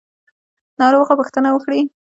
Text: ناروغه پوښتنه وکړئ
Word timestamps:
ناروغه 0.79 1.13
پوښتنه 1.19 1.49
وکړئ 1.51 1.79